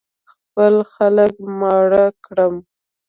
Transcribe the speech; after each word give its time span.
خپل 0.31 0.73
خلک 0.93 1.33
ماړه 1.59 2.05
کړم. 2.25 2.55